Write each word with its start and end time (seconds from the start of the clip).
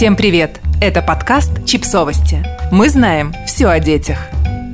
Всем 0.00 0.16
привет! 0.16 0.62
Это 0.80 1.02
подкаст 1.02 1.66
«Чипсовости». 1.66 2.42
Мы 2.72 2.88
знаем 2.88 3.34
все 3.44 3.66
о 3.66 3.78
детях. 3.80 4.16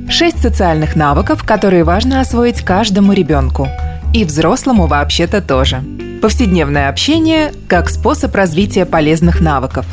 Шесть 0.09 0.41
социальных 0.41 0.95
навыков, 0.95 1.43
которые 1.43 1.83
важно 1.83 2.21
освоить 2.21 2.61
каждому 2.61 3.11
ребенку. 3.11 3.67
И 4.13 4.23
взрослому 4.23 4.87
вообще-то 4.87 5.41
тоже. 5.41 5.83
Повседневное 6.21 6.87
общение 6.87 7.51
как 7.67 7.89
способ 7.89 8.33
развития 8.33 8.85
полезных 8.85 9.41
навыков. 9.41 9.85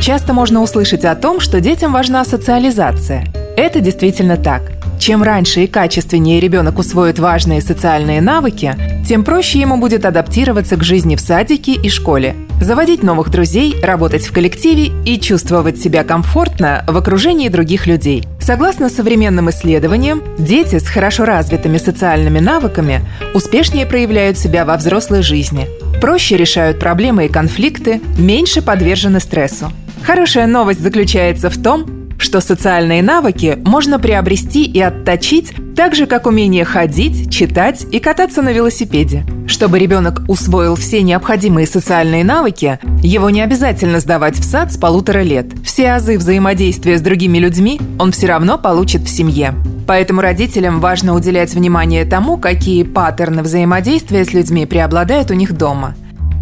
Часто 0.00 0.32
можно 0.32 0.62
услышать 0.62 1.04
о 1.04 1.16
том, 1.16 1.40
что 1.40 1.60
детям 1.60 1.92
важна 1.92 2.24
социализация. 2.24 3.26
Это 3.56 3.80
действительно 3.80 4.36
так. 4.36 4.75
Чем 5.06 5.22
раньше 5.22 5.62
и 5.62 5.66
качественнее 5.68 6.40
ребенок 6.40 6.80
усвоит 6.80 7.20
важные 7.20 7.60
социальные 7.60 8.20
навыки, 8.20 8.74
тем 9.06 9.22
проще 9.22 9.60
ему 9.60 9.76
будет 9.76 10.04
адаптироваться 10.04 10.74
к 10.74 10.82
жизни 10.82 11.14
в 11.14 11.20
садике 11.20 11.74
и 11.74 11.88
школе, 11.88 12.34
заводить 12.60 13.04
новых 13.04 13.30
друзей, 13.30 13.76
работать 13.80 14.26
в 14.26 14.32
коллективе 14.32 14.90
и 15.04 15.20
чувствовать 15.20 15.78
себя 15.78 16.02
комфортно 16.02 16.84
в 16.88 16.96
окружении 16.96 17.48
других 17.48 17.86
людей. 17.86 18.24
Согласно 18.40 18.88
современным 18.88 19.48
исследованиям, 19.48 20.24
дети 20.38 20.80
с 20.80 20.88
хорошо 20.88 21.24
развитыми 21.24 21.78
социальными 21.78 22.40
навыками 22.40 23.02
успешнее 23.32 23.86
проявляют 23.86 24.38
себя 24.38 24.64
во 24.64 24.76
взрослой 24.76 25.22
жизни, 25.22 25.68
проще 26.00 26.36
решают 26.36 26.80
проблемы 26.80 27.26
и 27.26 27.32
конфликты, 27.32 28.00
меньше 28.18 28.60
подвержены 28.60 29.20
стрессу. 29.20 29.70
Хорошая 30.02 30.48
новость 30.48 30.80
заключается 30.80 31.48
в 31.48 31.62
том, 31.62 31.95
что 32.18 32.40
социальные 32.40 33.02
навыки 33.02 33.58
можно 33.64 33.98
приобрести 33.98 34.64
и 34.64 34.80
отточить 34.80 35.52
так 35.76 35.94
же, 35.94 36.06
как 36.06 36.26
умение 36.26 36.64
ходить, 36.64 37.32
читать 37.32 37.86
и 37.90 37.98
кататься 37.98 38.42
на 38.42 38.52
велосипеде. 38.52 39.24
Чтобы 39.46 39.78
ребенок 39.78 40.22
усвоил 40.28 40.74
все 40.74 41.02
необходимые 41.02 41.66
социальные 41.66 42.24
навыки, 42.24 42.78
его 43.02 43.30
не 43.30 43.42
обязательно 43.42 44.00
сдавать 44.00 44.38
в 44.38 44.44
сад 44.44 44.72
с 44.72 44.76
полутора 44.76 45.22
лет. 45.22 45.46
Все 45.64 45.92
азы 45.92 46.18
взаимодействия 46.18 46.98
с 46.98 47.02
другими 47.02 47.38
людьми 47.38 47.80
он 47.98 48.12
все 48.12 48.26
равно 48.26 48.58
получит 48.58 49.02
в 49.02 49.08
семье. 49.08 49.54
Поэтому 49.86 50.20
родителям 50.20 50.80
важно 50.80 51.14
уделять 51.14 51.54
внимание 51.54 52.04
тому, 52.04 52.38
какие 52.38 52.82
паттерны 52.82 53.42
взаимодействия 53.42 54.24
с 54.24 54.32
людьми 54.32 54.66
преобладают 54.66 55.30
у 55.30 55.34
них 55.34 55.52
дома. 55.52 55.94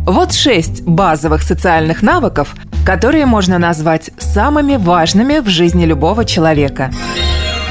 Вот 0.06 0.32
шесть 0.32 0.82
базовых 0.82 1.42
социальных 1.42 2.02
навыков, 2.02 2.54
которые 2.84 3.24
можно 3.24 3.58
назвать 3.58 4.10
самыми 4.18 4.76
важными 4.76 5.38
в 5.38 5.48
жизни 5.48 5.86
любого 5.86 6.24
человека. 6.24 6.92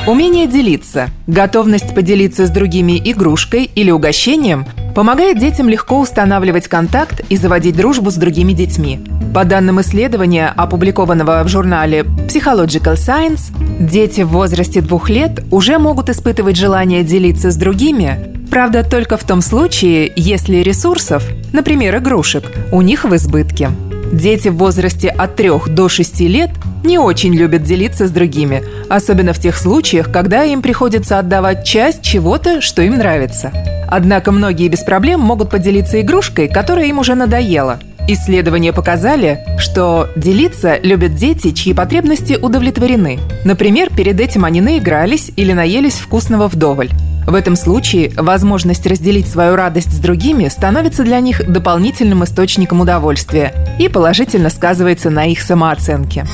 Умение 0.08 0.48
делиться, 0.48 1.08
готовность 1.28 1.96
поделиться 1.96 2.46
с 2.46 2.50
другими 2.50 3.00
игрушкой 3.00 3.70
или 3.76 3.92
угощением 3.92 4.66
помогает 4.96 5.40
детям 5.40 5.70
легко 5.70 6.00
устанавливать 6.00 6.68
контакт 6.68 7.22
и 7.30 7.38
заводить 7.38 7.76
дружбу 7.76 8.12
с 8.12 8.16
другими 8.16 8.54
детьми. 8.54 9.00
По 9.34 9.46
данным 9.46 9.80
исследования, 9.82 10.52
опубликованного 10.56 11.44
в 11.44 11.48
журнале 11.48 12.02
Psychological 12.02 12.96
Science, 12.96 13.56
дети 13.80 14.22
в 14.22 14.30
возрасте 14.30 14.82
двух 14.82 15.10
лет 15.10 15.44
уже 15.52 15.78
могут 15.78 16.10
испытывать 16.10 16.58
желание 16.58 17.04
делиться 17.04 17.50
с 17.50 17.56
другими, 17.56 18.46
правда, 18.52 18.84
только 18.84 19.18
в 19.18 19.24
том 19.24 19.42
случае, 19.42 20.12
если 20.16 20.58
ресурсов, 20.58 21.24
например, 21.54 21.98
игрушек, 21.98 22.44
у 22.72 22.82
них 22.82 23.06
в 23.06 23.16
избытке. 23.16 23.70
Дети 24.14 24.50
в 24.50 24.58
возрасте 24.58 25.10
от 25.10 25.36
3 25.36 25.50
до 25.70 25.90
6 25.90 26.20
лет 26.22 26.52
не 26.84 27.00
очень 27.00 27.34
любят 27.34 27.64
делиться 27.64 28.08
с 28.08 28.12
другими, 28.12 28.64
особенно 28.88 29.34
в 29.34 29.40
тех 29.40 29.58
случаях, 29.58 30.12
когда 30.12 30.44
им 30.44 30.62
приходится 30.62 31.18
отдавать 31.18 31.66
часть 31.66 32.04
чего-то, 32.04 32.62
что 32.62 32.84
им 32.84 32.98
нравится. 32.98 33.52
Однако 33.90 34.32
многие 34.32 34.68
без 34.68 34.84
проблем 34.84 35.20
могут 35.20 35.50
поделиться 35.50 36.00
игрушкой, 36.00 36.48
которая 36.48 36.86
им 36.86 37.00
уже 37.00 37.16
надоела. 37.16 37.80
Исследования 38.08 38.72
показали, 38.72 39.40
что 39.58 40.08
делиться 40.16 40.78
любят 40.78 41.16
дети, 41.16 41.52
чьи 41.52 41.74
потребности 41.74 42.38
удовлетворены. 42.40 43.18
Например, 43.46 43.90
перед 43.90 44.20
этим 44.20 44.46
они 44.46 44.62
наигрались 44.62 45.32
или 45.36 45.54
наелись 45.54 45.96
вкусного 45.96 46.48
вдоволь. 46.48 46.92
В 47.26 47.36
этом 47.36 47.56
случае 47.56 48.12
возможность 48.16 48.86
разделить 48.86 49.28
свою 49.28 49.56
радость 49.56 49.92
с 49.94 50.00
другими 50.00 50.48
становится 50.48 51.04
для 51.04 51.20
них 51.20 51.50
дополнительным 51.50 52.24
источником 52.24 52.82
удовольствия 52.82 53.54
и 53.80 53.88
положительно 53.88 54.50
сказывается 54.50 55.10
на 55.10 55.26
их 55.26 55.42
самооценке. 55.42 56.26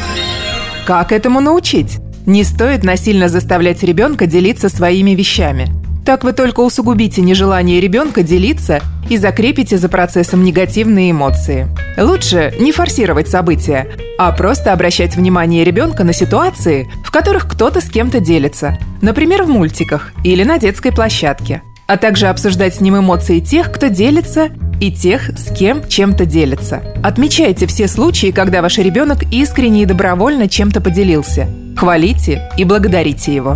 Как 0.86 1.12
этому 1.12 1.40
научить? 1.40 2.00
Не 2.26 2.44
стоит 2.44 2.84
насильно 2.84 3.30
заставлять 3.30 3.84
ребенка 3.84 4.26
делиться 4.26 4.70
своими 4.70 5.12
вещами. 5.12 5.68
Так 6.10 6.24
вы 6.24 6.34
только 6.34 6.62
усугубите 6.62 7.22
нежелание 7.22 7.80
ребенка 7.80 8.24
делиться 8.24 8.82
и 9.12 9.18
закрепите 9.18 9.78
за 9.78 9.90
процессом 9.90 10.44
негативные 10.44 11.12
эмоции. 11.12 11.68
Лучше 12.00 12.52
не 12.60 12.72
форсировать 12.72 13.28
события, 13.28 13.88
а 14.18 14.32
просто 14.32 14.74
обращать 14.74 15.16
внимание 15.16 15.64
ребенка 15.64 16.04
на 16.04 16.12
ситуации, 16.12 16.90
в 17.06 17.12
которых 17.12 17.48
кто-то 17.48 17.80
с 17.80 17.92
кем-то 17.92 18.22
делится, 18.22 18.80
например, 19.04 19.44
в 19.44 19.50
мультиках 19.50 20.12
или 20.24 20.44
на 20.44 20.58
детской 20.58 20.92
площадке, 20.92 21.62
а 21.86 21.96
также 21.96 22.26
обсуждать 22.26 22.74
с 22.74 22.82
ним 22.82 22.98
эмоции 22.98 23.40
тех, 23.40 23.72
кто 23.72 23.86
делится, 23.86 24.50
и 24.82 24.92
тех, 24.92 25.30
с 25.38 25.56
кем 25.56 25.88
чем-то 25.88 26.26
делится. 26.26 26.82
Отмечайте 27.04 27.68
все 27.68 27.88
случаи, 27.88 28.32
когда 28.32 28.64
ваш 28.64 28.80
ребенок 28.80 29.32
искренне 29.32 29.84
и 29.84 29.86
добровольно 29.86 30.50
чем-то 30.50 30.82
поделился. 30.82 31.48
Хвалите 31.78 32.50
и 32.58 32.64
благодарите 32.64 33.36
его. 33.36 33.56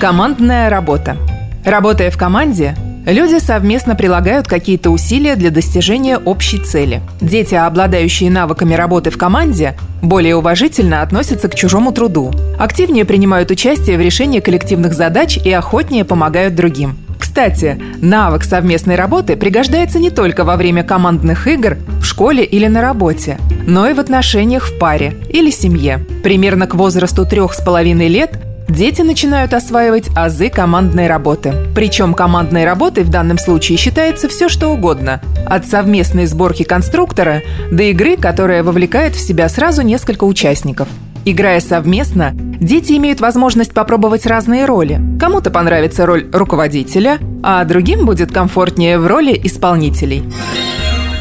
Командная 0.00 0.70
работа. 0.70 1.18
Работая 1.64 2.10
в 2.10 2.18
команде, 2.18 2.74
Люди 3.04 3.40
совместно 3.40 3.96
прилагают 3.96 4.46
какие-то 4.46 4.90
усилия 4.90 5.34
для 5.34 5.50
достижения 5.50 6.18
общей 6.18 6.58
цели. 6.58 7.02
Дети, 7.20 7.56
обладающие 7.56 8.30
навыками 8.30 8.74
работы 8.74 9.10
в 9.10 9.18
команде, 9.18 9.74
более 10.02 10.36
уважительно 10.36 11.02
относятся 11.02 11.48
к 11.48 11.56
чужому 11.56 11.90
труду, 11.90 12.30
активнее 12.60 13.04
принимают 13.04 13.50
участие 13.50 13.98
в 13.98 14.00
решении 14.00 14.38
коллективных 14.38 14.94
задач 14.94 15.36
и 15.36 15.50
охотнее 15.50 16.04
помогают 16.04 16.54
другим. 16.54 16.96
Кстати, 17.18 17.80
навык 18.00 18.44
совместной 18.44 18.94
работы 18.94 19.36
пригождается 19.36 19.98
не 19.98 20.10
только 20.10 20.44
во 20.44 20.56
время 20.56 20.84
командных 20.84 21.48
игр 21.48 21.78
в 22.00 22.04
школе 22.04 22.44
или 22.44 22.68
на 22.68 22.82
работе, 22.82 23.38
но 23.66 23.88
и 23.88 23.94
в 23.94 24.00
отношениях 24.00 24.68
в 24.68 24.78
паре 24.78 25.16
или 25.28 25.50
семье. 25.50 26.04
Примерно 26.22 26.68
к 26.68 26.74
возрасту 26.74 27.26
трех 27.26 27.54
с 27.54 27.60
половиной 27.60 28.08
лет 28.08 28.32
дети 28.68 29.02
начинают 29.02 29.54
осваивать 29.54 30.08
азы 30.16 30.48
командной 30.48 31.06
работы. 31.06 31.54
Причем 31.74 32.14
командной 32.14 32.64
работой 32.64 33.04
в 33.04 33.10
данном 33.10 33.38
случае 33.38 33.78
считается 33.78 34.28
все, 34.28 34.48
что 34.48 34.68
угодно. 34.68 35.20
От 35.46 35.66
совместной 35.66 36.26
сборки 36.26 36.62
конструктора 36.62 37.42
до 37.70 37.84
игры, 37.84 38.16
которая 38.16 38.62
вовлекает 38.62 39.14
в 39.14 39.20
себя 39.20 39.48
сразу 39.48 39.82
несколько 39.82 40.24
участников. 40.24 40.88
Играя 41.24 41.60
совместно, 41.60 42.32
дети 42.34 42.94
имеют 42.94 43.20
возможность 43.20 43.72
попробовать 43.72 44.26
разные 44.26 44.64
роли. 44.64 45.00
Кому-то 45.20 45.50
понравится 45.50 46.04
роль 46.04 46.28
руководителя, 46.32 47.18
а 47.42 47.64
другим 47.64 48.06
будет 48.06 48.32
комфортнее 48.32 48.98
в 48.98 49.06
роли 49.06 49.38
исполнителей. 49.44 50.24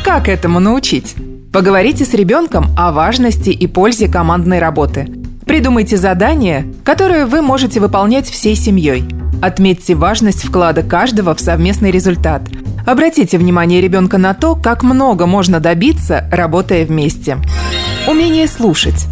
Как 0.03 0.27
этому 0.27 0.59
научить? 0.59 1.15
Поговорите 1.53 2.05
с 2.05 2.13
ребенком 2.13 2.67
о 2.77 2.91
важности 2.91 3.49
и 3.49 3.67
пользе 3.67 4.07
командной 4.07 4.59
работы– 4.59 5.07
Придумайте 5.51 5.97
задание, 5.97 6.65
которое 6.85 7.25
вы 7.25 7.41
можете 7.41 7.81
выполнять 7.81 8.25
всей 8.25 8.55
семьей. 8.55 9.03
Отметьте 9.41 9.95
важность 9.95 10.45
вклада 10.45 10.81
каждого 10.81 11.35
в 11.35 11.41
совместный 11.41 11.91
результат. 11.91 12.43
Обратите 12.87 13.37
внимание 13.37 13.81
ребенка 13.81 14.17
на 14.17 14.33
то, 14.33 14.55
как 14.55 14.81
много 14.81 15.25
можно 15.25 15.59
добиться, 15.59 16.23
работая 16.31 16.85
вместе. 16.85 17.37
Умение 18.07 18.47
слушать. 18.47 19.07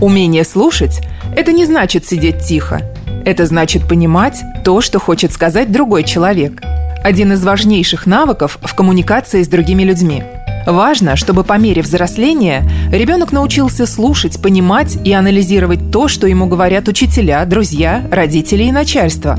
Умение 0.00 0.44
слушать– 0.44 1.02
это 1.36 1.52
не 1.52 1.66
значит 1.66 2.06
сидеть 2.06 2.40
тихо. 2.40 2.80
Это 3.26 3.44
значит 3.44 3.86
понимать 3.86 4.40
то, 4.64 4.80
что 4.80 4.98
хочет 4.98 5.30
сказать 5.30 5.70
другой 5.70 6.04
человек. 6.04 6.62
Один 7.04 7.34
из 7.34 7.44
важнейших 7.44 8.06
навыков 8.06 8.58
в 8.62 8.74
коммуникации 8.74 9.42
с 9.42 9.48
другими 9.48 9.82
людьми– 9.82 10.24
Важно, 10.66 11.16
чтобы 11.16 11.44
по 11.44 11.58
мере 11.58 11.82
взросления 11.82 12.68
ребенок 12.90 13.32
научился 13.32 13.86
слушать, 13.86 14.40
понимать 14.40 14.96
и 15.04 15.12
анализировать 15.12 15.90
то, 15.90 16.08
что 16.08 16.26
ему 16.26 16.46
говорят 16.46 16.88
учителя, 16.88 17.44
друзья, 17.44 18.06
родители 18.10 18.64
и 18.64 18.72
начальство. 18.72 19.38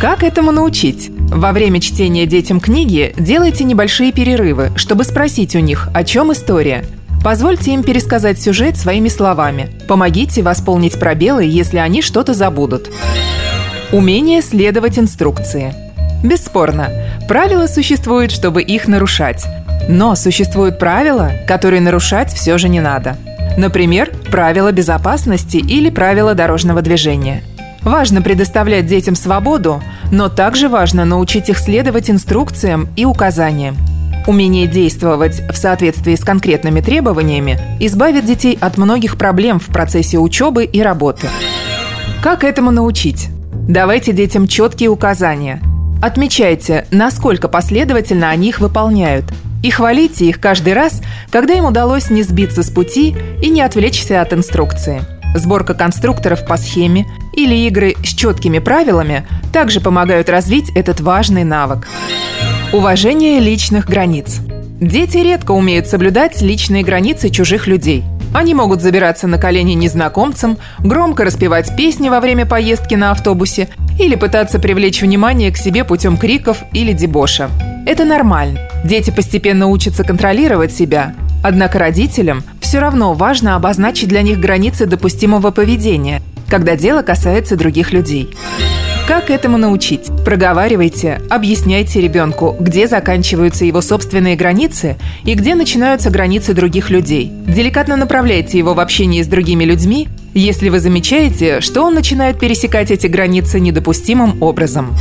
Как 0.00 0.22
этому 0.24 0.50
научить? 0.50 1.10
Во 1.28 1.52
время 1.52 1.80
чтения 1.80 2.26
детям 2.26 2.60
книги 2.60 3.14
делайте 3.18 3.64
небольшие 3.64 4.12
перерывы, 4.12 4.72
чтобы 4.76 5.04
спросить 5.04 5.54
у 5.54 5.60
них, 5.60 5.88
о 5.94 6.02
чем 6.02 6.32
история. 6.32 6.84
Позвольте 7.22 7.72
им 7.72 7.84
пересказать 7.84 8.40
сюжет 8.40 8.76
своими 8.76 9.08
словами. 9.08 9.70
Помогите 9.86 10.42
восполнить 10.42 10.98
пробелы, 10.98 11.44
если 11.44 11.78
они 11.78 12.02
что-то 12.02 12.34
забудут. 12.34 12.90
Умение 13.92 14.42
следовать 14.42 14.98
инструкции. 14.98 15.72
Бесспорно, 16.24 16.88
правила 17.28 17.66
существуют, 17.66 18.32
чтобы 18.32 18.62
их 18.62 18.88
нарушать. 18.88 19.44
Но 19.88 20.14
существуют 20.14 20.78
правила, 20.78 21.32
которые 21.46 21.80
нарушать 21.80 22.32
все 22.32 22.58
же 22.58 22.68
не 22.68 22.80
надо. 22.80 23.16
Например, 23.56 24.10
правила 24.30 24.72
безопасности 24.72 25.56
или 25.56 25.90
правила 25.90 26.34
дорожного 26.34 26.82
движения. 26.82 27.42
Важно 27.82 28.22
предоставлять 28.22 28.86
детям 28.86 29.14
свободу, 29.14 29.82
но 30.10 30.28
также 30.28 30.68
важно 30.68 31.04
научить 31.04 31.48
их 31.48 31.58
следовать 31.58 32.10
инструкциям 32.10 32.88
и 32.96 33.04
указаниям. 33.04 33.76
Умение 34.26 34.68
действовать 34.68 35.42
в 35.50 35.56
соответствии 35.56 36.14
с 36.14 36.20
конкретными 36.20 36.80
требованиями 36.80 37.58
избавит 37.80 38.24
детей 38.24 38.56
от 38.60 38.78
многих 38.78 39.18
проблем 39.18 39.58
в 39.58 39.66
процессе 39.66 40.18
учебы 40.18 40.64
и 40.64 40.80
работы. 40.80 41.28
Как 42.22 42.44
этому 42.44 42.70
научить? 42.70 43.28
Давайте 43.52 44.12
детям 44.12 44.46
четкие 44.46 44.90
указания. 44.90 45.60
Отмечайте, 46.00 46.86
насколько 46.92 47.48
последовательно 47.48 48.30
они 48.30 48.50
их 48.50 48.60
выполняют. 48.60 49.24
И 49.62 49.70
хвалите 49.70 50.26
их 50.26 50.40
каждый 50.40 50.74
раз, 50.74 51.02
когда 51.30 51.54
им 51.54 51.64
удалось 51.64 52.10
не 52.10 52.22
сбиться 52.22 52.62
с 52.62 52.70
пути 52.70 53.14
и 53.40 53.48
не 53.48 53.62
отвлечься 53.62 54.20
от 54.20 54.32
инструкции. 54.32 55.02
Сборка 55.34 55.74
конструкторов 55.74 56.44
по 56.44 56.56
схеме 56.56 57.06
или 57.34 57.54
игры 57.66 57.94
с 58.04 58.08
четкими 58.08 58.58
правилами 58.58 59.26
также 59.52 59.80
помогают 59.80 60.28
развить 60.28 60.70
этот 60.74 61.00
важный 61.00 61.44
навык. 61.44 61.88
Уважение 62.72 63.40
личных 63.40 63.86
границ. 63.86 64.40
Дети 64.80 65.18
редко 65.18 65.52
умеют 65.52 65.86
соблюдать 65.86 66.42
личные 66.42 66.82
границы 66.82 67.28
чужих 67.28 67.66
людей. 67.66 68.04
Они 68.34 68.54
могут 68.54 68.80
забираться 68.80 69.26
на 69.26 69.38
колени 69.38 69.72
незнакомцам, 69.72 70.58
громко 70.80 71.24
распевать 71.24 71.76
песни 71.76 72.08
во 72.08 72.20
время 72.20 72.46
поездки 72.46 72.94
на 72.94 73.10
автобусе 73.10 73.68
или 73.98 74.16
пытаться 74.16 74.58
привлечь 74.58 75.02
внимание 75.02 75.52
к 75.52 75.56
себе 75.56 75.84
путем 75.84 76.16
криков 76.16 76.58
или 76.72 76.92
дебоша. 76.92 77.50
Это 77.84 78.04
нормально. 78.04 78.60
Дети 78.84 79.10
постепенно 79.10 79.66
учатся 79.66 80.04
контролировать 80.04 80.72
себя. 80.72 81.14
Однако 81.42 81.78
родителям 81.78 82.44
все 82.60 82.78
равно 82.78 83.12
важно 83.14 83.56
обозначить 83.56 84.08
для 84.08 84.22
них 84.22 84.38
границы 84.38 84.86
допустимого 84.86 85.50
поведения, 85.50 86.22
когда 86.48 86.76
дело 86.76 87.02
касается 87.02 87.56
других 87.56 87.92
людей. 87.92 88.30
Как 89.08 89.30
этому 89.30 89.58
научить? 89.58 90.06
Проговаривайте, 90.24 91.20
объясняйте 91.28 92.00
ребенку, 92.00 92.56
где 92.60 92.86
заканчиваются 92.86 93.64
его 93.64 93.80
собственные 93.80 94.36
границы 94.36 94.96
и 95.24 95.34
где 95.34 95.56
начинаются 95.56 96.08
границы 96.10 96.54
других 96.54 96.88
людей. 96.88 97.32
Деликатно 97.46 97.96
направляйте 97.96 98.58
его 98.58 98.74
в 98.74 98.80
общении 98.80 99.22
с 99.22 99.26
другими 99.26 99.64
людьми, 99.64 100.08
если 100.34 100.68
вы 100.68 100.78
замечаете, 100.78 101.60
что 101.60 101.82
он 101.82 101.94
начинает 101.94 102.38
пересекать 102.38 102.92
эти 102.92 103.08
границы 103.08 103.58
недопустимым 103.58 104.40
образом. 104.40 104.94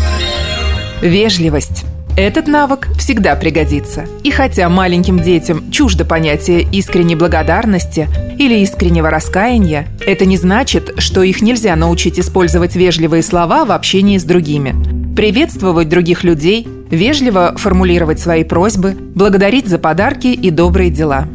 Вежливость. 1.02 1.86
Этот 2.18 2.48
навык 2.48 2.90
всегда 2.98 3.36
пригодится. 3.36 4.06
И 4.24 4.32
хотя 4.32 4.68
маленьким 4.68 5.20
детям 5.20 5.72
чуждо 5.72 6.04
понятие 6.04 6.68
искренней 6.72 7.16
благодарности 7.16 8.10
или 8.38 8.60
искреннего 8.60 9.10
раскаяния, 9.10 9.88
это 10.06 10.26
не 10.26 10.36
значит, 10.36 10.96
что 10.98 11.24
их 11.24 11.42
нельзя 11.42 11.76
научить 11.76 12.20
использовать 12.20 12.76
вежливые 12.76 13.24
слова 13.24 13.64
в 13.64 13.72
общении 13.72 14.18
с 14.18 14.26
другими. 14.26 14.76
Приветствовать 15.16 15.88
других 15.88 16.24
людей, 16.24 16.68
вежливо 16.90 17.56
формулировать 17.58 18.20
свои 18.20 18.44
просьбы, 18.44 18.96
благодарить 19.16 19.68
за 19.68 19.80
подарки 19.80 20.28
и 20.28 20.50
добрые 20.52 20.90
дела. 20.90 21.28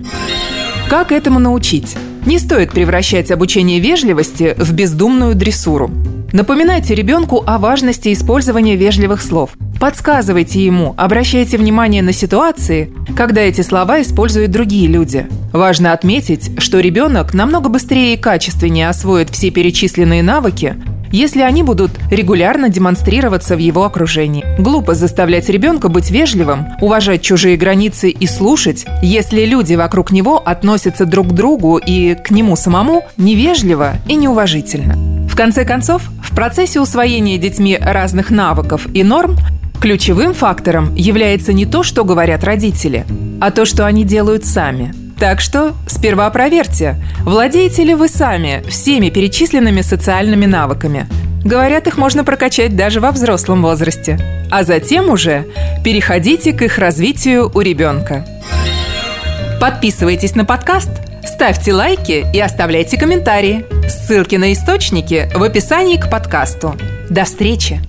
Как 0.91 1.11
этому 1.11 1.39
научить? 1.39 1.97
Не 2.27 2.39
стоит 2.39 2.73
превращать 2.73 3.31
обучение 3.31 3.81
вежливости 3.81 4.55
в 4.59 4.73
бездумную 4.73 5.35
дрессуру. 5.35 5.91
Напоминайте 6.33 6.95
ребенку 6.95 7.43
о 7.47 7.59
важности 7.59 8.13
использования 8.13 8.77
вежливых 8.77 9.23
слов. 9.23 9.51
Подсказывайте 9.79 10.65
ему, 10.65 10.95
обращайте 10.97 11.59
внимание 11.59 12.03
на 12.03 12.13
ситуации, 12.13 12.91
когда 13.17 13.43
эти 13.43 13.61
слова 13.61 14.01
используют 14.01 14.51
другие 14.51 14.87
люди. 14.87 15.27
Важно 15.53 15.93
отметить, 15.93 16.51
что 16.59 16.81
ребенок 16.81 17.35
намного 17.35 17.69
быстрее 17.69 18.15
и 18.15 18.17
качественнее 18.17 18.89
освоит 18.89 19.29
все 19.31 19.51
перечисленные 19.51 20.23
навыки, 20.23 20.77
если 21.13 21.43
они 21.43 21.63
будут 21.63 21.93
регулярно 22.11 22.69
демонстрироваться 22.69 23.55
в 23.55 23.59
его 23.59 23.85
окружении. 23.85 24.45
Глупо 24.59 24.95
заставлять 24.95 25.49
ребенка 25.51 25.89
быть 25.89 26.11
вежливым, 26.11 26.67
уважать 26.81 27.23
чужие 27.23 27.57
границы 27.57 28.11
и 28.11 28.27
слушать, 28.27 28.87
если 29.03 29.45
люди 29.45 29.75
вокруг 29.75 30.11
него 30.11 30.43
относятся 30.45 31.05
друг 31.05 31.29
к 31.29 31.33
другу 31.33 31.77
и 31.77 32.15
к 32.15 32.31
нему 32.31 32.57
самому 32.57 33.05
невежливо 33.19 33.95
и 34.09 34.15
неуважительно. 34.15 35.27
В 35.29 35.37
конце 35.37 35.67
концов, 35.67 36.03
в 36.23 36.35
процессе 36.35 36.81
усвоения 36.81 37.37
детьми 37.37 37.79
разных 37.79 38.31
навыков 38.31 38.87
и 38.95 39.05
норм 39.05 39.37
Ключевым 39.81 40.35
фактором 40.35 40.95
является 40.95 41.53
не 41.53 41.67
то, 41.67 41.83
что 41.83 42.05
говорят 42.05 42.45
родители, 42.45 43.05
а 43.41 43.51
то, 43.51 43.65
что 43.65 43.87
они 43.87 44.05
делают 44.05 44.45
сами. 44.45 44.95
Так 45.19 45.41
что 45.41 45.75
сперва 45.87 46.29
проверьте, 46.31 46.97
владеете 47.21 47.85
ли 47.85 47.95
вы 47.95 48.09
сами 48.09 48.63
всеми 48.69 49.09
перечисленными 49.09 49.81
социальными 49.81 50.47
навыками. 50.47 51.07
Говорят, 51.45 51.87
их 51.87 51.97
можно 51.97 52.25
прокачать 52.25 52.77
даже 52.77 53.01
во 53.01 53.13
взрослом 53.13 53.63
возрасте. 53.63 54.19
А 54.51 54.63
затем 54.65 55.11
уже 55.11 55.47
переходите 55.85 56.53
к 56.53 56.63
их 56.63 56.79
развитию 56.79 57.51
у 57.55 57.61
ребенка. 57.61 58.27
Подписывайтесь 59.61 60.35
на 60.35 60.45
подкаст, 60.45 60.91
ставьте 61.25 61.73
лайки 61.73 62.27
и 62.35 62.41
оставляйте 62.41 62.99
комментарии. 62.99 63.65
Ссылки 63.89 64.37
на 64.37 64.53
источники 64.53 65.31
в 65.35 65.43
описании 65.43 65.97
к 65.97 66.11
подкасту. 66.11 66.75
До 67.09 67.25
встречи! 67.25 67.81